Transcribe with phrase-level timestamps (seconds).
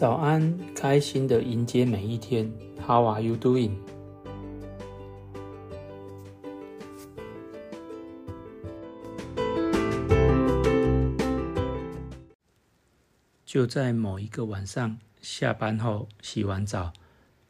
[0.00, 2.50] 早安，开心的迎接每一天。
[2.86, 3.72] How are you doing？
[13.44, 16.94] 就在某一个晚上，下班后洗完澡，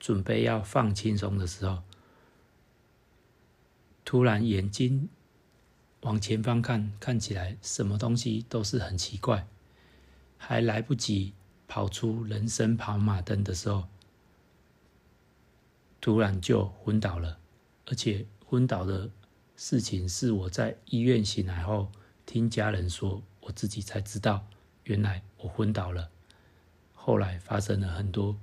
[0.01, 1.85] 准备要放轻松的时候，
[4.05, 5.09] 突然眼睛
[6.01, 9.47] 往前方看，看起来什么东西都是很奇怪，
[10.37, 11.35] 还来不及。
[11.71, 13.85] 跑出人生跑马灯的时候，
[16.01, 17.39] 突然就昏倒了，
[17.87, 19.09] 而且昏倒的
[19.55, 21.93] 事情是我在医院醒来后
[22.27, 24.45] 听家人说，我自己才知道，
[24.83, 26.11] 原来我昏倒了。
[26.93, 28.37] 后来发生了很多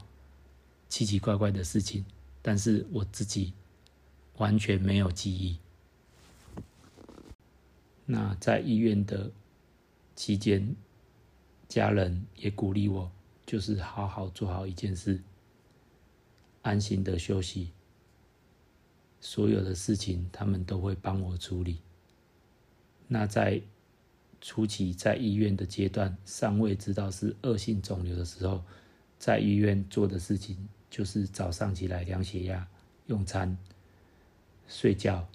[0.88, 2.06] 奇奇怪怪的事情，
[2.42, 3.52] 但是我自己
[4.38, 5.60] 完全没有记忆。
[8.06, 9.30] 那在医院的
[10.16, 10.78] 期间，
[11.68, 13.12] 家人也鼓励我。
[13.48, 15.20] 就是好好做好一件事，
[16.62, 17.72] 安心的休息。
[19.22, 21.80] 所有的事情他们都会帮我处理。
[23.08, 23.62] 那在
[24.42, 28.62] 初期在医院的阶段，尚未知道是恶性肿瘤的时候，
[29.18, 32.68] 在医院做的事情就是早上起来量血压、
[33.06, 33.58] 用餐、
[34.68, 35.26] 睡觉、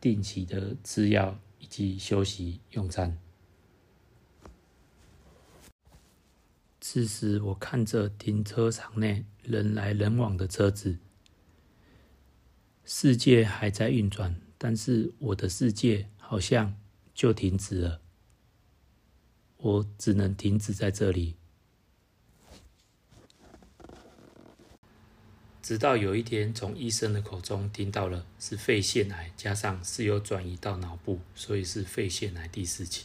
[0.00, 3.16] 定期的吃药以及休息用餐。
[6.82, 10.96] 此时，我看着停车场内人来人往的车子，
[12.86, 16.74] 世界还在运转，但是我的世界好像
[17.14, 18.00] 就停止了。
[19.58, 21.36] 我只能停止在这里，
[25.60, 33.04] 直到有一天从医生的口中听到了是肺腺癌，加上是有转移到脑部，所以是肺腺癌第四期。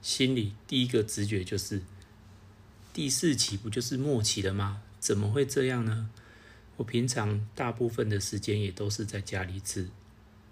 [0.00, 1.82] 心里第一个直觉就是。
[2.92, 4.82] 第四期不就是末期了吗？
[4.98, 6.10] 怎么会这样呢？
[6.76, 9.88] 我平常大部分的时间也都是在家里吃，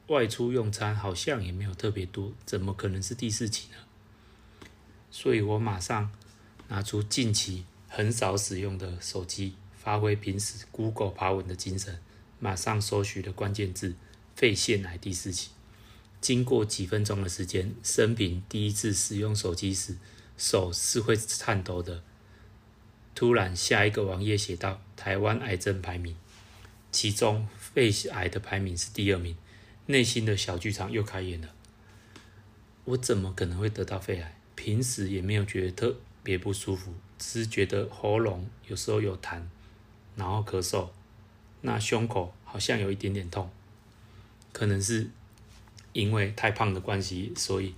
[0.06, 3.76] 外出用餐好像也没有特别多，怎么可能是第四期呢？
[5.10, 6.12] 所以我马上
[6.68, 11.98] 拿出近期很少使用的手机，发挥平时 Google 爬文的精神，
[12.38, 13.96] 马上搜寻的关键字
[14.36, 15.50] “肺腺癌第四期”。
[16.20, 19.96] 经过几分钟的时间，生平第一次使用手机时，
[20.36, 22.02] 手是会颤抖的。
[23.18, 26.14] 突然，下一个网页写到台湾癌症排名，
[26.92, 29.36] 其中肺癌的排名是第二名，
[29.86, 31.52] 内心的小剧场又开演了。
[32.84, 34.38] 我怎么可能会得到肺癌？
[34.54, 39.42] 平时也没有觉得特别不舒服，只是觉得喉咙有时候有痰，
[40.14, 40.90] 然后咳嗽，
[41.62, 43.50] 那胸口好像有一点点痛，
[44.52, 45.10] 可能是
[45.92, 47.74] 因为太胖的关系，所以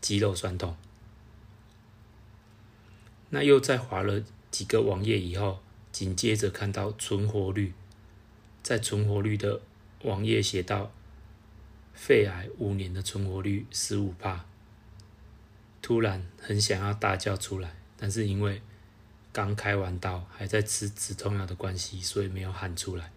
[0.00, 0.74] 肌肉酸痛。
[3.28, 4.22] 那又在滑了。
[4.50, 5.60] 几个网页以后，
[5.92, 7.72] 紧接着看到存活率，
[8.62, 9.60] 在存活率的
[10.02, 10.92] 网页写到，
[11.94, 14.44] 肺癌五年的存活率十五帕。
[15.80, 18.60] 突然很想要大叫出来，但是因为
[19.32, 23.12] 刚开完刀，还在吃止痛药的关系，所以没有喊出来。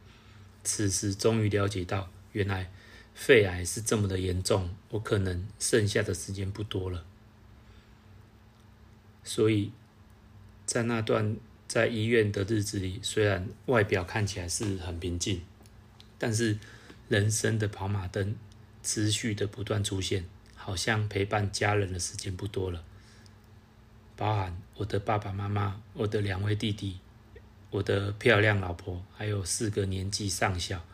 [0.63, 2.71] 此时终于了解到，原来
[3.13, 7.05] 肺癌是这么的严重，我可能剩下的时间不多了，
[9.23, 9.71] 所以。
[10.65, 11.35] 在那段
[11.67, 15.41] 在医院的日子里，虽然外表看起来是很平静，
[16.17, 16.57] 但是
[17.09, 18.35] 人生的跑马灯
[18.81, 20.25] 持续的不断出现，
[20.55, 22.83] 好像陪伴家人的时间不多了。
[24.15, 26.99] 包含我的爸爸妈妈、我的两位弟弟、
[27.71, 30.85] 我的漂亮老婆，还有四个年纪尚小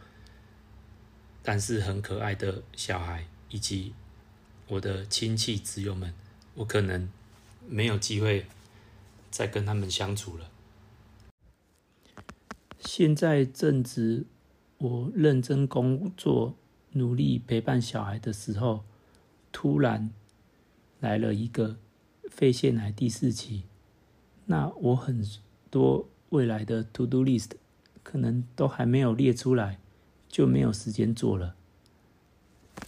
[1.44, 3.94] 但是很可爱的小孩，以及
[4.68, 6.13] 我的亲戚侄友们，
[6.56, 7.09] 我可能
[7.68, 8.46] 没有机会。
[9.29, 10.50] 在跟他们相处了。
[12.79, 14.25] 现在正值
[14.78, 16.56] 我认真工作、
[16.94, 18.84] 努力陪伴小孩的时候，
[19.51, 20.09] 突然
[21.00, 21.77] 来了一个
[22.30, 23.63] 肺腺癌第四期，
[24.45, 25.24] 那我很
[25.69, 27.51] 多未来的 to do list
[28.01, 29.80] 可能都还没有列出来，
[30.27, 31.56] 就没有时间做了。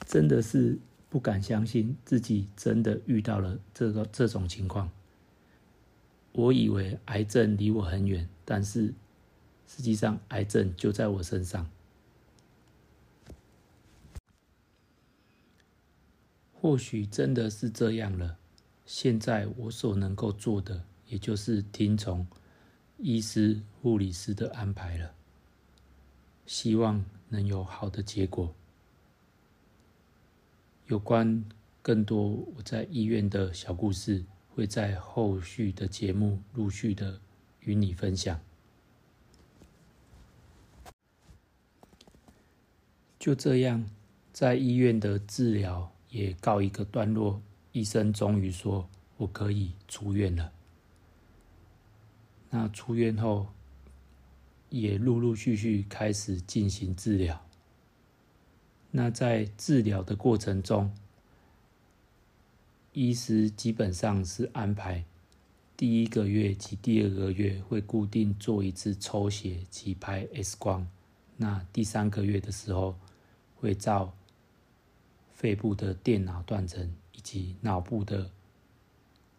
[0.07, 0.79] 真的是
[1.09, 4.89] 不敢相信自己真的遇到了这个这种情况。
[6.33, 8.93] 我以为癌症离我很远，但是
[9.67, 11.69] 实际上癌症就在我身上。
[16.53, 18.37] 或许真的是这样了。
[18.85, 22.27] 现在我所能够做的，也就是听从
[22.97, 25.13] 医师、护理师的安排了。
[26.45, 28.53] 希望能有好的结果。
[30.87, 31.43] 有关
[31.81, 34.23] 更多我在医院的小故事。
[34.53, 37.19] 会在后续的节目陆续的
[37.61, 38.39] 与你分享。
[43.17, 43.85] 就这样，
[44.33, 50.51] 在医院的治疗也告一个段落，医生终于说我可以出院了。
[52.49, 53.47] 那出院后，
[54.69, 57.45] 也陆陆续续开始进行治疗。
[58.89, 60.91] 那在治疗的过程中，
[62.93, 65.05] 医师基本上是安排
[65.77, 70.85] 第一个月及第二个月会固定做一次抽血及拍 X 光，
[71.37, 72.97] 那第三个月的时候
[73.55, 74.13] 会照
[75.33, 78.29] 肺部的电脑断层以及脑部的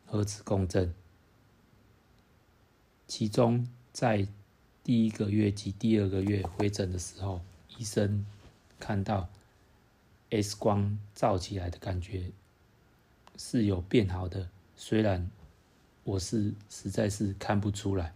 [0.06, 0.94] 核磁共振。
[3.06, 4.26] 其中在
[4.82, 7.43] 第一个月及第二个月回诊的时候，
[7.76, 8.25] 医生
[8.81, 9.28] 看到
[10.31, 12.32] X 光照起来的感觉。
[13.44, 15.29] 是有变好的，虽然
[16.05, 18.15] 我是实在是看不出来，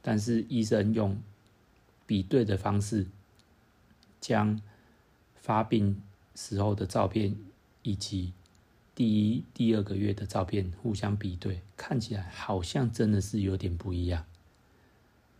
[0.00, 1.20] 但是医生用
[2.06, 3.06] 比对的方式，
[4.18, 4.58] 将
[5.36, 6.00] 发病
[6.34, 7.36] 时候的照片
[7.82, 8.32] 以及
[8.94, 14.24] 第一、第二个月的照片互相比对，看起来好像真的是有点不一样，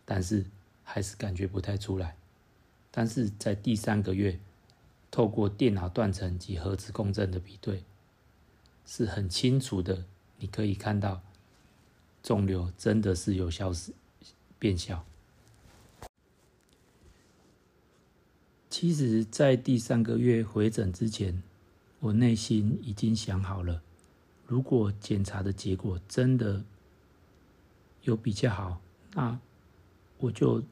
[0.05, 0.45] 但是
[0.83, 2.15] 还是感觉不太出来。
[2.91, 4.39] 但是在第三个月，
[5.09, 7.83] 透过电脑断层及核磁共振的比对。
[8.85, 10.05] 是很清楚的，
[10.37, 11.21] 你可以看到
[12.21, 13.93] 肿瘤真的是有消失
[14.59, 15.05] 变小。
[18.69, 21.43] 其实，在第三个月回诊之前，
[21.99, 23.81] 我内心已经想好了，
[24.47, 26.63] 如果检查的结果真的
[28.03, 28.81] 有比较好，
[29.13, 29.39] 那
[30.17, 30.63] 我就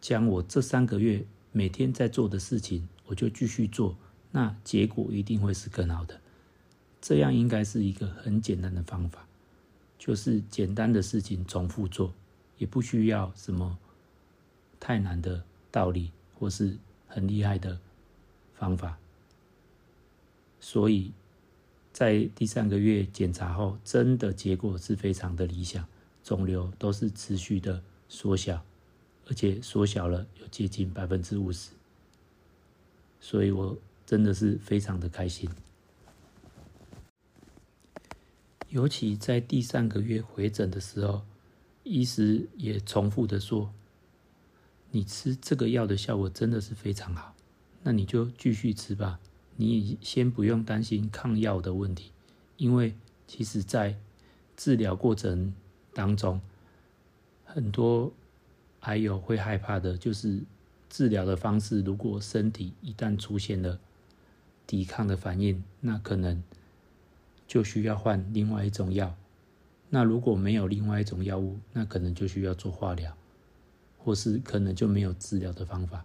[0.00, 3.96] 将我这三个月每天在做的事情，我就继续做，
[4.30, 6.20] 那结果一定会是更好的。
[7.08, 9.26] 这样应该是一个很简单的方法，
[9.98, 12.12] 就是简单的事情重复做，
[12.58, 13.78] 也不需要什么
[14.78, 16.76] 太难的道理或是
[17.06, 17.80] 很厉害的
[18.56, 18.98] 方法。
[20.60, 21.10] 所以
[21.94, 25.88] 在第三个月检查后，真的结果是非常的理想，
[26.22, 28.62] 肿瘤都是持续的缩小，
[29.28, 31.70] 而且缩小了有接近百分之五十，
[33.18, 33.74] 所以我
[34.04, 35.48] 真的是非常的开心。
[38.70, 41.22] 尤其在第三个月回诊的时候，
[41.84, 43.72] 医师也重复的说
[44.92, 47.34] ：“你吃这个药的效果真的是非常好，
[47.82, 49.18] 那你就继续吃吧。
[49.56, 52.12] 你先不用担心抗药的问题，
[52.58, 52.94] 因为
[53.26, 53.96] 其实在
[54.54, 55.54] 治疗过程
[55.94, 56.38] 当中，
[57.46, 58.12] 很多
[58.80, 60.42] 还有会害怕的，就是
[60.90, 63.80] 治疗的方式，如果身体一旦出现了
[64.66, 66.42] 抵抗的反应，那可能。”
[67.48, 69.16] 就需要换另外一种药，
[69.88, 73.16] 那如果没有另外一种药物，那可能就需要做化疗，
[73.96, 76.04] 或是可能就没有治疗的方法。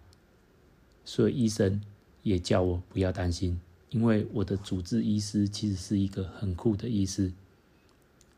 [1.04, 1.81] 所以医生
[2.22, 3.60] 也叫我不要担心，
[3.90, 7.34] 因为我的主治医师其实是一个很酷的医师。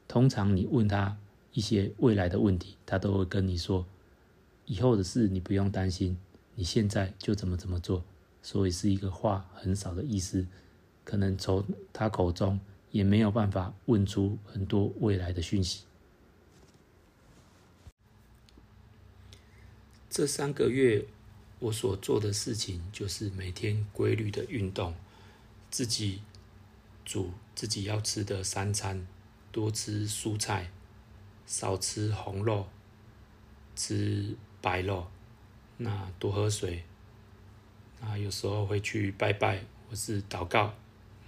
[0.07, 1.15] 通常你问他
[1.53, 3.85] 一些未来的问题，他都会跟你说，
[4.65, 6.17] 以后的事你不用担心，
[6.55, 8.03] 你现在就怎么怎么做。
[8.41, 10.47] 所以是一个话很少的医师，
[11.03, 11.63] 可能从
[11.93, 12.59] 他口中。
[12.95, 15.83] 也没有办法问出很多未来的讯息。
[20.09, 21.05] 这三个月
[21.59, 24.95] 我所做的事情就是每天规律的运动，
[25.69, 26.21] 自己
[27.03, 29.05] 煮自己要吃的三餐，
[29.51, 30.71] 多吃蔬菜，
[31.45, 32.65] 少吃红肉，
[33.75, 35.05] 吃白肉，
[35.75, 36.85] 那多喝水，
[37.99, 40.73] 那有时候会去拜拜或是祷告，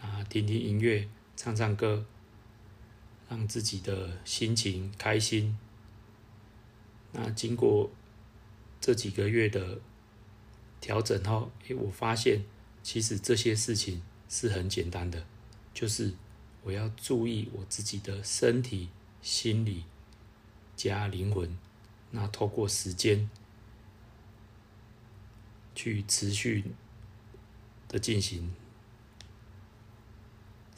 [0.02, 1.10] 啊，听听音乐。
[1.38, 2.04] 唱唱歌，
[3.30, 5.58] 让自己的心情开心。
[7.14, 7.92] 那经过
[8.82, 9.80] 这几个月的
[10.82, 12.44] 调整后，诶，我发现
[12.82, 15.26] 其实这些事情是很简单的，
[15.74, 16.16] 就是
[16.64, 18.90] 我要注意我自己的身体、
[19.22, 19.86] 心理
[20.76, 21.56] 加灵魂，
[22.12, 23.30] 那透过时间
[25.76, 26.64] 去持续
[27.88, 28.54] 的进行。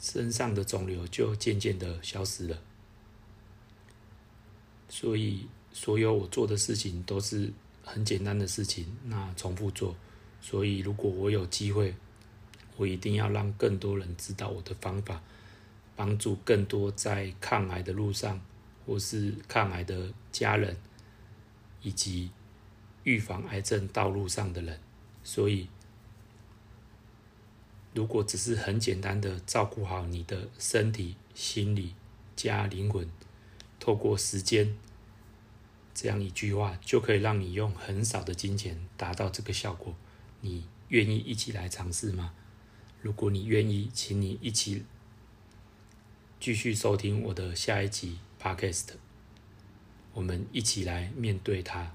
[0.00, 2.58] 身上的肿瘤就渐渐的消失了，
[4.88, 7.52] 所以所有我做的事情都是
[7.84, 9.94] 很简单的事情，那重复做。
[10.40, 11.94] 所以如果我有机会，
[12.78, 15.22] 我一定要让更多人知道我的方法，
[15.94, 18.40] 帮助更多在抗癌的路上，
[18.86, 20.74] 或是抗癌的家人，
[21.82, 22.30] 以及
[23.04, 24.80] 预防癌症道路上的人。
[25.22, 25.68] 所以。
[27.92, 31.94] 如果只是很简单的照顾好你的身体、心理
[32.36, 33.08] 加灵魂，
[33.78, 34.76] 透过时间
[35.92, 39.94] 这样一句话就可以让你用很少的金钱达到这个效果。
[40.40, 42.32] 你愿意一起来尝试吗？
[43.02, 44.84] 如果你愿意，请你一起
[46.38, 48.90] 继续收听我的下一集 Podcast，
[50.14, 51.94] 我们一起来面对它。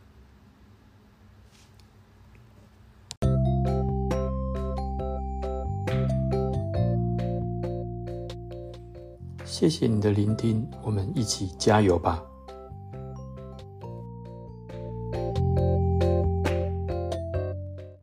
[9.57, 12.21] 谢谢你的聆听，我们一起加油吧！